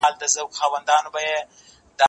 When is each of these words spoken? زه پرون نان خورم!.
زه 0.33 0.41
پرون 0.53 0.83
نان 0.87 1.03
خورم!. 1.13 1.47